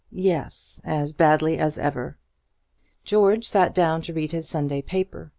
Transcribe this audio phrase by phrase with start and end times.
[0.11, 2.17] Yes, as badly as ever.
[3.03, 5.29] George sat down to read his Sunday paper.